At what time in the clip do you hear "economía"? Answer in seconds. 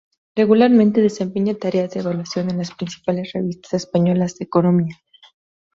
4.45-4.95